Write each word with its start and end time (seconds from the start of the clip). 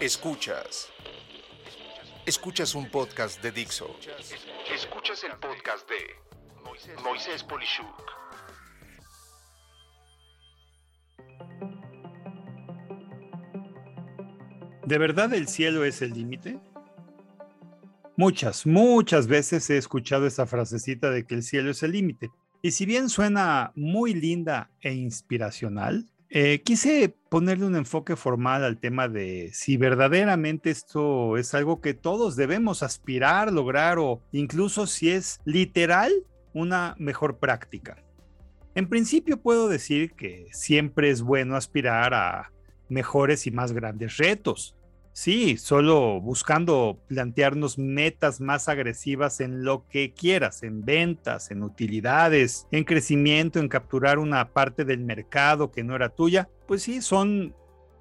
Escuchas. 0.00 0.88
Escuchas 2.26 2.74
un 2.74 2.90
podcast 2.90 3.40
de 3.40 3.52
Dixo. 3.52 3.96
Escuchas 4.74 5.22
el 5.22 5.38
podcast 5.38 5.88
de 5.88 7.00
Moisés 7.04 7.44
Polishuk. 7.44 7.86
¿De 14.84 14.98
verdad 14.98 15.32
el 15.32 15.46
cielo 15.46 15.84
es 15.84 16.02
el 16.02 16.14
límite? 16.14 16.58
Muchas, 18.16 18.66
muchas 18.66 19.28
veces 19.28 19.70
he 19.70 19.76
escuchado 19.76 20.26
esa 20.26 20.46
frasecita 20.46 21.10
de 21.10 21.24
que 21.24 21.36
el 21.36 21.44
cielo 21.44 21.70
es 21.70 21.84
el 21.84 21.92
límite. 21.92 22.30
Y 22.62 22.72
si 22.72 22.84
bien 22.84 23.08
suena 23.08 23.70
muy 23.76 24.12
linda 24.12 24.70
e 24.80 24.92
inspiracional, 24.92 26.10
eh, 26.28 26.62
quise 26.62 27.14
ponerle 27.28 27.66
un 27.66 27.76
enfoque 27.76 28.16
formal 28.16 28.64
al 28.64 28.78
tema 28.78 29.08
de 29.08 29.50
si 29.52 29.76
verdaderamente 29.76 30.70
esto 30.70 31.36
es 31.36 31.54
algo 31.54 31.80
que 31.80 31.94
todos 31.94 32.36
debemos 32.36 32.82
aspirar, 32.82 33.52
lograr 33.52 33.98
o 33.98 34.22
incluso 34.32 34.86
si 34.86 35.10
es 35.10 35.40
literal 35.44 36.12
una 36.52 36.96
mejor 36.98 37.38
práctica. 37.38 38.02
En 38.74 38.88
principio 38.88 39.40
puedo 39.40 39.68
decir 39.68 40.12
que 40.12 40.48
siempre 40.52 41.10
es 41.10 41.22
bueno 41.22 41.56
aspirar 41.56 42.12
a 42.12 42.52
mejores 42.88 43.46
y 43.46 43.50
más 43.50 43.72
grandes 43.72 44.16
retos, 44.16 44.76
Sí, 45.16 45.56
solo 45.56 46.20
buscando 46.20 46.98
plantearnos 47.08 47.78
metas 47.78 48.38
más 48.38 48.68
agresivas 48.68 49.40
en 49.40 49.64
lo 49.64 49.88
que 49.88 50.12
quieras, 50.12 50.62
en 50.62 50.84
ventas, 50.84 51.50
en 51.50 51.62
utilidades, 51.62 52.68
en 52.70 52.84
crecimiento, 52.84 53.58
en 53.58 53.70
capturar 53.70 54.18
una 54.18 54.52
parte 54.52 54.84
del 54.84 55.00
mercado 55.00 55.72
que 55.72 55.84
no 55.84 55.96
era 55.96 56.10
tuya, 56.10 56.50
pues 56.68 56.82
sí, 56.82 57.00
son 57.00 57.54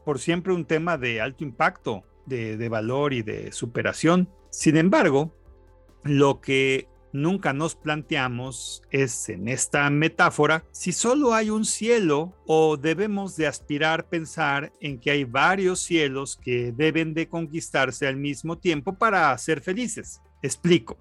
por 0.04 0.20
siempre 0.20 0.52
un 0.52 0.66
tema 0.66 0.98
de 0.98 1.22
alto 1.22 1.46
impacto, 1.46 2.04
de, 2.26 2.58
de 2.58 2.68
valor 2.68 3.14
y 3.14 3.22
de 3.22 3.54
superación. 3.54 4.28
Sin 4.50 4.76
embargo, 4.76 5.34
lo 6.04 6.42
que 6.42 6.89
nunca 7.16 7.53
nos 7.53 7.75
planteamos 7.75 8.83
es 8.91 9.30
en 9.30 9.47
esta 9.47 9.89
metáfora 9.89 10.66
si 10.71 10.91
solo 10.91 11.33
hay 11.33 11.49
un 11.49 11.66
cielo 11.66 12.33
o 12.45 12.77
debemos 12.77 13.35
de 13.35 13.47
aspirar 13.47 14.08
pensar 14.08 14.71
en 14.81 14.99
que 14.99 15.11
hay 15.11 15.23
varios 15.23 15.80
cielos 15.80 16.38
que 16.38 16.71
deben 16.71 17.13
de 17.13 17.27
conquistarse 17.27 18.08
al 18.08 18.17
mismo 18.17 18.58
tiempo 18.58 18.97
para 18.97 19.38
ser 19.38 19.61
felices. 19.61 20.21
Explico. 20.41 20.97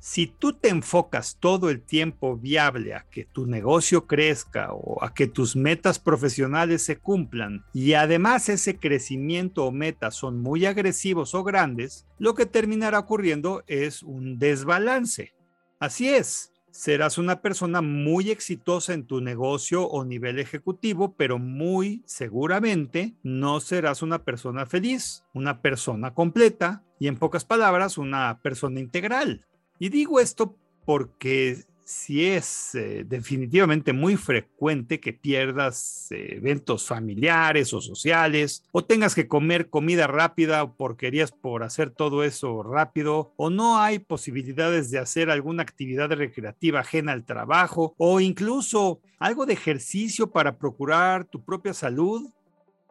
Si 0.00 0.28
tú 0.28 0.52
te 0.52 0.68
enfocas 0.68 1.38
todo 1.40 1.70
el 1.70 1.82
tiempo 1.82 2.36
viable 2.36 2.94
a 2.94 3.04
que 3.10 3.24
tu 3.24 3.46
negocio 3.46 4.06
crezca 4.06 4.72
o 4.72 5.02
a 5.02 5.12
que 5.12 5.26
tus 5.26 5.56
metas 5.56 5.98
profesionales 5.98 6.82
se 6.82 6.98
cumplan 6.98 7.64
y 7.74 7.94
además 7.94 8.48
ese 8.48 8.78
crecimiento 8.78 9.64
o 9.64 9.72
metas 9.72 10.14
son 10.14 10.40
muy 10.40 10.66
agresivos 10.66 11.34
o 11.34 11.42
grandes, 11.42 12.06
lo 12.18 12.34
que 12.34 12.46
terminará 12.46 13.00
ocurriendo 13.00 13.64
es 13.66 14.04
un 14.04 14.38
desbalance. 14.38 15.37
Así 15.80 16.08
es, 16.08 16.52
serás 16.72 17.18
una 17.18 17.40
persona 17.40 17.82
muy 17.82 18.30
exitosa 18.30 18.94
en 18.94 19.06
tu 19.06 19.20
negocio 19.20 19.84
o 19.84 20.04
nivel 20.04 20.40
ejecutivo, 20.40 21.14
pero 21.16 21.38
muy 21.38 22.02
seguramente 22.04 23.14
no 23.22 23.60
serás 23.60 24.02
una 24.02 24.24
persona 24.24 24.66
feliz, 24.66 25.24
una 25.34 25.62
persona 25.62 26.14
completa 26.14 26.82
y 26.98 27.06
en 27.06 27.16
pocas 27.16 27.44
palabras, 27.44 27.96
una 27.96 28.40
persona 28.42 28.80
integral. 28.80 29.46
Y 29.78 29.90
digo 29.90 30.18
esto 30.18 30.56
porque 30.84 31.64
si 31.88 32.26
es 32.26 32.74
eh, 32.74 33.02
definitivamente 33.08 33.94
muy 33.94 34.16
frecuente 34.16 35.00
que 35.00 35.14
pierdas 35.14 36.08
eh, 36.10 36.36
eventos 36.36 36.86
familiares 36.86 37.72
o 37.72 37.80
sociales, 37.80 38.62
o 38.72 38.84
tengas 38.84 39.14
que 39.14 39.26
comer 39.26 39.70
comida 39.70 40.06
rápida 40.06 40.62
o 40.62 40.76
porquerías 40.76 41.32
por 41.32 41.62
hacer 41.62 41.88
todo 41.88 42.24
eso 42.24 42.62
rápido, 42.62 43.32
o 43.36 43.48
no 43.48 43.78
hay 43.78 44.00
posibilidades 44.00 44.90
de 44.90 44.98
hacer 44.98 45.30
alguna 45.30 45.62
actividad 45.62 46.10
recreativa 46.10 46.80
ajena 46.80 47.12
al 47.12 47.24
trabajo, 47.24 47.94
o 47.96 48.20
incluso 48.20 49.00
algo 49.18 49.46
de 49.46 49.54
ejercicio 49.54 50.30
para 50.30 50.58
procurar 50.58 51.24
tu 51.24 51.42
propia 51.42 51.72
salud, 51.72 52.30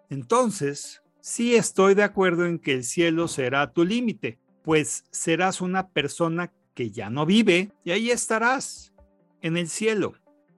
entonces 0.09 1.03
sí 1.21 1.55
estoy 1.55 1.93
de 1.93 2.01
acuerdo 2.01 2.47
en 2.47 2.57
que 2.57 2.73
el 2.73 2.83
cielo 2.83 3.27
será 3.27 3.71
tu 3.71 3.85
límite, 3.85 4.39
pues 4.63 5.05
serás 5.11 5.61
una 5.61 5.87
persona 5.87 6.51
que 6.77 6.91
ya 6.91 7.09
no 7.09 7.25
vive 7.25 7.71
y 7.83 7.89
ahí 7.89 8.11
estarás, 8.11 8.93
en 9.41 9.57
el 9.57 9.67
cielo. 9.67 10.13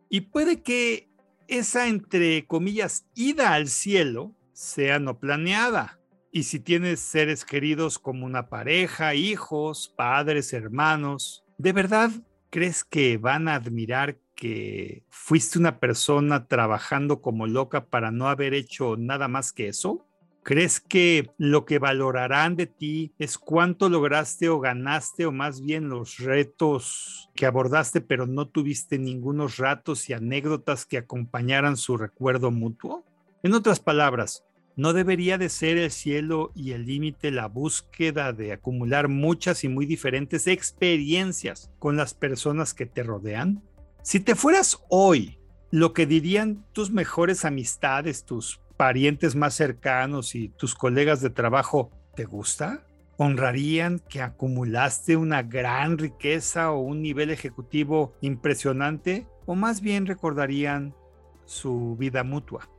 Y 0.09 0.19
puede 0.22 0.62
que 0.62 1.07
esa, 1.47 1.88
entre 1.88 2.46
comillas, 2.46 3.06
ida 3.16 3.53
al 3.53 3.69
cielo 3.69 4.35
sea 4.52 5.00
no 5.00 5.18
planeada. 5.18 5.97
Y 6.30 6.44
si 6.44 6.59
tienes 6.59 7.00
seres 7.00 7.46
queridos 7.46 8.00
como 8.00 8.25
una 8.25 8.50
pareja, 8.50 9.16
hijos, 9.16 9.94
padres, 9.96 10.52
hermanos, 10.52 11.46
¿de 11.57 11.72
verdad 11.72 12.12
crees 12.50 12.84
que 12.84 13.18
van 13.18 13.47
a 13.47 13.56
admirar 13.56 14.18
que 14.36 15.06
fuiste 15.07 15.57
una 15.57 15.80
persona 15.80 16.47
trabajando 16.47 17.22
como 17.22 17.47
loca 17.47 17.86
para 17.86 18.12
no 18.12 18.28
haber 18.28 18.53
hecho 18.53 18.97
nada 18.97 19.30
más 19.30 19.53
que 19.53 19.69
eso? 19.69 20.06
¿Crees 20.50 20.80
que 20.80 21.30
lo 21.38 21.64
que 21.64 21.78
valorarán 21.78 22.56
de 22.56 22.66
ti 22.66 23.14
es 23.20 23.38
cuánto 23.38 23.88
lograste 23.88 24.50
o 24.50 24.60
ganaste 24.60 25.28
o 25.28 25.32
más 25.32 25.62
bien 25.62 25.90
los 25.90 26.18
retos 26.18 27.30
que 27.36 27.46
abordaste 27.46 28.02
pero 28.02 28.26
no 28.26 28.48
tuviste 28.48 28.98
ningunos 28.98 29.58
ratos 29.58 30.10
y 30.10 30.14
anécdotas 30.14 30.88
que 30.88 30.98
acompañaran 30.98 31.78
su 31.78 31.98
recuerdo 31.98 32.50
mutuo? 32.50 33.06
En 33.44 33.54
otras 33.54 33.80
palabras, 33.80 34.44
¿no 34.76 34.94
debería 34.94 35.38
de 35.38 35.50
ser 35.50 35.78
el 35.78 35.92
cielo 35.92 36.52
y 36.56 36.72
el 36.72 36.88
límite 36.88 37.30
la 37.30 37.46
búsqueda 37.46 38.34
de 38.34 38.52
acumular 38.52 39.08
muchas 39.08 39.64
y 39.64 39.70
muy 39.70 39.86
diferentes 39.86 40.48
experiencias 40.48 41.70
con 41.78 41.96
las 41.96 42.16
personas 42.16 42.74
que 42.74 42.88
te 42.88 43.04
rodean? 43.04 43.62
Si 44.02 44.20
te 44.20 44.34
fueras 44.34 44.80
hoy, 44.90 45.38
lo 45.70 45.94
que 45.94 46.08
dirían 46.08 46.66
tus 46.74 46.90
mejores 46.90 47.46
amistades, 47.46 48.26
tus 48.26 48.60
parientes 48.80 49.36
más 49.36 49.56
cercanos 49.56 50.36
y 50.36 50.48
tus 50.48 50.74
colegas 50.74 51.20
de 51.20 51.30
trabajo, 51.30 51.92
¿te 52.16 52.24
gusta? 52.24 52.86
¿Honrarían 53.18 54.00
que 54.00 54.22
acumulaste 54.22 55.18
una 55.18 55.44
gran 55.44 55.98
riqueza 55.98 56.72
o 56.72 56.80
un 56.80 57.02
nivel 57.02 57.30
ejecutivo 57.30 58.14
impresionante? 58.22 59.28
¿O 59.46 59.56
más 59.56 59.82
bien 59.82 60.06
recordarían 60.06 60.96
su 61.44 61.98
vida 62.00 62.24
mutua? 62.24 62.70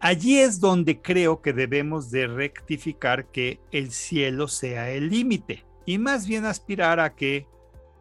Allí 0.00 0.40
es 0.40 0.58
donde 0.58 1.00
creo 1.00 1.40
que 1.40 1.52
debemos 1.52 2.10
de 2.10 2.26
rectificar 2.26 3.26
que 3.26 3.60
el 3.70 3.92
cielo 3.92 4.48
sea 4.48 4.90
el 4.90 5.08
límite 5.08 5.64
y 5.86 5.98
más 5.98 6.26
bien 6.26 6.46
aspirar 6.46 6.98
a 6.98 7.14
que 7.14 7.46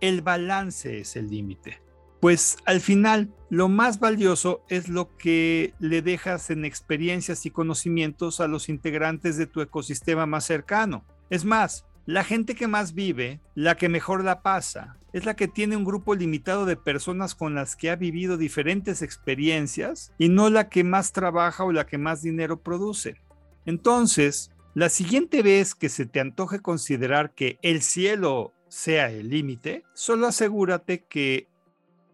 el 0.01 0.23
balance 0.23 1.01
es 1.01 1.15
el 1.15 1.29
límite 1.29 1.82
pues 2.23 2.55
al 2.63 2.79
final 2.79 3.33
lo 3.49 3.67
más 3.67 3.99
valioso 3.99 4.63
es 4.69 4.87
lo 4.87 5.13
que 5.17 5.73
le 5.79 6.01
dejas 6.01 6.51
en 6.51 6.63
experiencias 6.63 7.45
y 7.45 7.51
conocimientos 7.51 8.39
a 8.39 8.47
los 8.47 8.69
integrantes 8.69 9.35
de 9.35 9.45
tu 9.45 9.59
ecosistema 9.59 10.25
más 10.25 10.45
cercano. 10.45 11.03
Es 11.29 11.43
más, 11.43 11.85
la 12.05 12.23
gente 12.23 12.55
que 12.55 12.69
más 12.69 12.93
vive, 12.93 13.41
la 13.55 13.75
que 13.75 13.89
mejor 13.89 14.23
la 14.23 14.41
pasa, 14.41 14.95
es 15.11 15.25
la 15.25 15.35
que 15.35 15.49
tiene 15.49 15.75
un 15.75 15.83
grupo 15.83 16.15
limitado 16.15 16.65
de 16.65 16.77
personas 16.77 17.35
con 17.35 17.55
las 17.55 17.75
que 17.75 17.89
ha 17.89 17.97
vivido 17.97 18.37
diferentes 18.37 19.01
experiencias 19.01 20.13
y 20.17 20.29
no 20.29 20.49
la 20.49 20.69
que 20.69 20.85
más 20.85 21.11
trabaja 21.11 21.65
o 21.65 21.73
la 21.73 21.85
que 21.85 21.97
más 21.97 22.21
dinero 22.21 22.61
produce. 22.61 23.17
Entonces, 23.65 24.49
la 24.75 24.87
siguiente 24.87 25.41
vez 25.41 25.75
que 25.75 25.89
se 25.89 26.05
te 26.05 26.21
antoje 26.21 26.61
considerar 26.61 27.33
que 27.33 27.59
el 27.63 27.81
cielo 27.81 28.53
sea 28.69 29.11
el 29.11 29.27
límite, 29.27 29.83
solo 29.93 30.27
asegúrate 30.27 31.03
que 31.03 31.49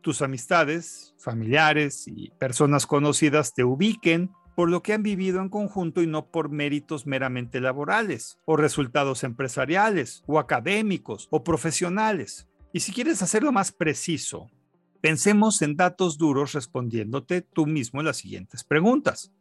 tus 0.01 0.21
amistades, 0.21 1.13
familiares 1.17 2.07
y 2.07 2.31
personas 2.39 2.85
conocidas 2.85 3.53
te 3.53 3.63
ubiquen 3.63 4.31
por 4.55 4.69
lo 4.69 4.81
que 4.83 4.93
han 4.93 5.03
vivido 5.03 5.39
en 5.39 5.47
conjunto 5.47 6.01
y 6.01 6.07
no 6.07 6.25
por 6.25 6.49
méritos 6.49 7.07
meramente 7.07 7.61
laborales, 7.61 8.39
o 8.43 8.57
resultados 8.57 9.23
empresariales, 9.23 10.21
o 10.27 10.37
académicos, 10.37 11.29
o 11.31 11.45
profesionales. 11.45 12.49
Y 12.73 12.81
si 12.81 12.91
quieres 12.91 13.21
hacerlo 13.21 13.53
más 13.53 13.71
preciso, 13.71 14.51
pensemos 14.99 15.61
en 15.61 15.77
datos 15.77 16.17
duros 16.17 16.51
respondiéndote 16.51 17.41
tú 17.41 17.67
mismo 17.67 18.03
las 18.03 18.17
siguientes 18.17 18.65
preguntas. 18.65 19.31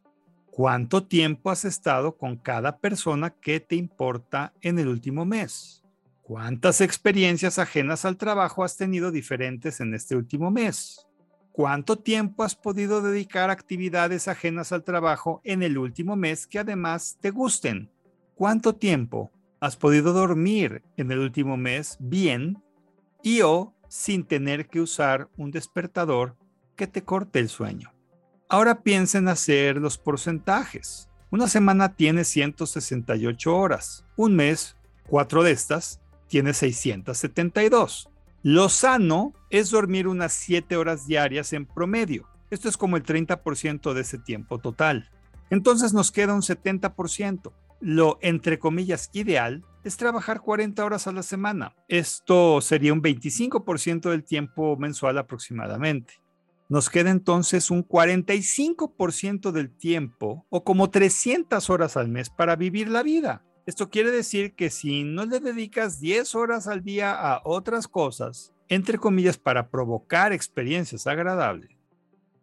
¿Cuánto 0.51 1.05
tiempo 1.05 1.51
has 1.51 1.65
estado 1.65 2.17
con 2.17 2.37
cada 2.37 2.77
persona 2.77 3.31
que 3.31 3.59
te 3.59 3.75
importa 3.75 4.53
en 4.61 4.79
el 4.79 4.87
último 4.87 5.25
mes? 5.25 5.78
¿Cuántas 6.29 6.81
experiencias 6.81 7.57
ajenas 7.57 8.05
al 8.05 8.15
trabajo 8.15 8.63
has 8.63 8.77
tenido 8.77 9.09
diferentes 9.09 9.79
en 9.79 9.95
este 9.95 10.15
último 10.15 10.51
mes? 10.51 11.07
¿Cuánto 11.51 11.97
tiempo 11.97 12.43
has 12.43 12.53
podido 12.53 13.01
dedicar 13.01 13.49
a 13.49 13.53
actividades 13.53 14.27
ajenas 14.27 14.71
al 14.71 14.83
trabajo 14.83 15.41
en 15.43 15.63
el 15.63 15.79
último 15.79 16.15
mes 16.15 16.45
que 16.45 16.59
además 16.59 17.17
te 17.19 17.31
gusten? 17.31 17.89
¿Cuánto 18.35 18.75
tiempo 18.75 19.31
has 19.59 19.75
podido 19.75 20.13
dormir 20.13 20.83
en 20.97 21.11
el 21.11 21.17
último 21.17 21.57
mes 21.57 21.97
bien 21.99 22.61
y 23.23 23.41
o 23.41 23.73
sin 23.87 24.23
tener 24.23 24.67
que 24.67 24.81
usar 24.81 25.29
un 25.35 25.49
despertador 25.49 26.35
que 26.75 26.85
te 26.85 27.03
corte 27.03 27.39
el 27.39 27.49
sueño? 27.49 27.91
Ahora 28.49 28.83
piensa 28.83 29.17
en 29.17 29.29
hacer 29.29 29.77
los 29.77 29.97
porcentajes. 29.97 31.09
Una 31.31 31.47
semana 31.47 31.95
tiene 31.95 32.23
168 32.23 33.57
horas. 33.57 34.05
Un 34.15 34.35
mes, 34.35 34.75
cuatro 35.07 35.41
de 35.41 35.53
estas, 35.53 35.99
tiene 36.29 36.53
672. 36.53 38.09
Lo 38.41 38.69
sano 38.69 39.33
es 39.49 39.69
dormir 39.69 40.07
unas 40.07 40.31
7 40.31 40.77
horas 40.77 41.05
diarias 41.05 41.51
en 41.51 41.65
promedio. 41.65 42.27
Esto 42.49 42.69
es 42.69 42.77
como 42.77 42.95
el 42.95 43.03
30% 43.03 43.93
de 43.93 44.01
ese 44.01 44.17
tiempo 44.17 44.59
total. 44.59 45.09
Entonces 45.49 45.93
nos 45.93 46.11
queda 46.11 46.33
un 46.33 46.41
70%. 46.41 47.51
Lo, 47.81 48.17
entre 48.21 48.59
comillas, 48.59 49.09
ideal 49.13 49.65
es 49.83 49.97
trabajar 49.97 50.41
40 50.41 50.83
horas 50.83 51.07
a 51.07 51.11
la 51.11 51.23
semana. 51.23 51.73
Esto 51.87 52.61
sería 52.61 52.93
un 52.93 53.01
25% 53.01 54.09
del 54.09 54.23
tiempo 54.23 54.77
mensual 54.77 55.17
aproximadamente. 55.17 56.13
Nos 56.69 56.89
queda 56.89 57.09
entonces 57.09 57.71
un 57.71 57.87
45% 57.87 59.51
del 59.51 59.75
tiempo 59.75 60.45
o 60.49 60.63
como 60.63 60.89
300 60.89 61.69
horas 61.69 61.97
al 61.97 62.09
mes 62.09 62.29
para 62.29 62.55
vivir 62.55 62.89
la 62.89 63.01
vida. 63.01 63.43
Esto 63.69 63.91
quiere 63.91 64.09
decir 64.09 64.55
que 64.55 64.71
si 64.71 65.03
no 65.03 65.27
le 65.27 65.39
dedicas 65.39 65.99
10 65.99 66.33
horas 66.33 66.67
al 66.67 66.83
día 66.83 67.11
a 67.11 67.39
otras 67.45 67.87
cosas, 67.87 68.51
entre 68.67 68.97
comillas, 68.97 69.37
para 69.37 69.69
provocar 69.69 70.33
experiencias 70.33 71.05
agradables, 71.05 71.69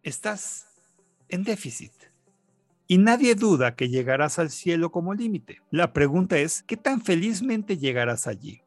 estás 0.05 0.69
en 1.29 1.43
déficit. 1.43 1.91
Y 2.87 2.99
nadie 2.99 3.35
duda 3.35 3.75
que 3.75 3.89
llegarás 3.89 4.39
al 4.39 4.51
cielo 4.51 4.93
como 4.93 5.15
límite. 5.15 5.63
La 5.73 5.93
pregunta 5.93 6.39
es, 6.39 6.63
¿qué 6.63 6.77
tan 6.77 7.03
felizmente 7.03 7.77
llegarás 7.77 8.29
allí? 8.29 8.63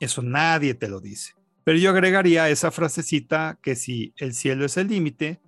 Eso 0.00 0.22
nadie 0.22 0.72
te 0.72 0.88
lo 0.88 1.00
dice. 1.00 1.34
Pero 1.64 1.76
yo 1.76 1.90
agregaría 1.90 2.48
esa 2.48 2.70
frasecita 2.70 3.58
que 3.60 3.76
si 3.76 4.14
el 4.16 4.32
cielo 4.32 4.64
es 4.64 4.78
el 4.78 4.88
límite, 4.88 5.42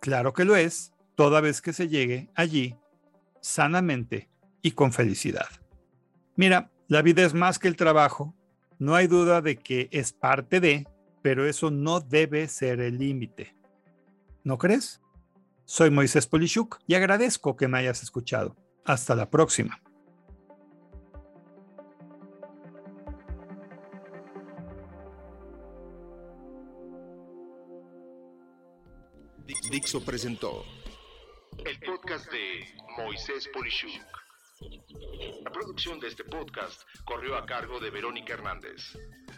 claro 0.00 0.32
que 0.32 0.44
lo 0.44 0.54
es, 0.54 0.92
toda 1.16 1.40
vez 1.40 1.60
que 1.60 1.72
se 1.72 1.88
llegue 1.88 2.30
allí 2.36 2.76
sanamente 3.40 4.30
y 4.62 4.70
con 4.70 4.92
felicidad. 4.92 5.48
Mira, 6.36 6.70
la 6.86 7.00
vida 7.00 7.24
es 7.24 7.32
más 7.32 7.58
que 7.58 7.66
el 7.66 7.76
trabajo, 7.76 8.34
no 8.78 8.94
hay 8.94 9.06
duda 9.06 9.40
de 9.40 9.56
que 9.56 9.88
es 9.90 10.12
parte 10.12 10.60
de, 10.60 10.86
pero 11.22 11.46
eso 11.46 11.70
no 11.70 12.00
debe 12.00 12.46
ser 12.46 12.80
el 12.80 12.98
límite. 12.98 13.56
¿No 14.44 14.58
crees? 14.58 15.00
Soy 15.64 15.90
Moisés 15.90 16.26
Polishuk 16.26 16.78
y 16.86 16.94
agradezco 16.94 17.56
que 17.56 17.68
me 17.68 17.78
hayas 17.78 18.02
escuchado. 18.02 18.54
Hasta 18.84 19.14
la 19.14 19.30
próxima. 19.30 19.80
Dixo 29.70 30.04
presentó 30.04 30.64
el 31.64 31.80
podcast 31.80 32.30
de 32.30 32.66
Moisés 32.98 33.48
Polishuk. 33.52 34.25
Producción 35.56 35.98
de 36.00 36.08
este 36.08 36.22
podcast 36.22 36.82
corrió 37.06 37.34
a 37.34 37.46
cargo 37.46 37.80
de 37.80 37.88
Verónica 37.88 38.34
Hernández. 38.34 38.92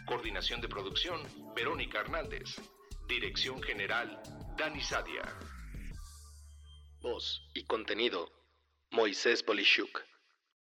Coordinación 0.05 0.59
de 0.59 0.67
producción, 0.67 1.21
Verónica 1.55 2.01
Hernández. 2.01 2.59
Dirección 3.07 3.63
General, 3.63 4.21
Dani 4.57 4.81
Sadia. 4.81 5.21
Voz 6.99 7.41
y 7.53 7.63
contenido, 7.63 8.29
Moisés 8.91 9.41
Polishuk. 9.43 10.08